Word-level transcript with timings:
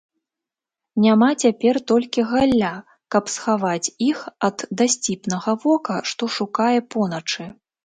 Няма 1.03 1.27
цяпер 1.43 1.79
толькі 1.91 2.25
галля, 2.31 2.71
каб 3.17 3.23
схаваць 3.35 3.93
іх 4.09 4.25
ад 4.49 4.57
дасціпнага 4.81 5.57
вока, 5.67 5.95
што 6.15 6.23
шукае 6.41 6.75
поначы. 6.97 7.43